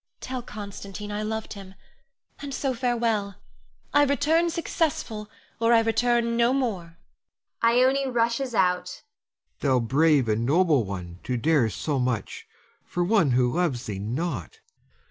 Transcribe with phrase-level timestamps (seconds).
[0.19, 1.75] Tell Constantine I loved him,
[2.39, 3.35] and so farewell.
[3.93, 6.97] I return successful, or I return no more.
[7.63, 9.03] [Ione rushes out.
[9.59, 9.59] Helon.
[9.59, 12.47] Thou brave and noble one to dare so much
[12.83, 14.57] for one who loves thee not!